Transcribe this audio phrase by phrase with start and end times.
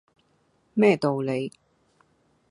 [0.73, 1.51] 咩道理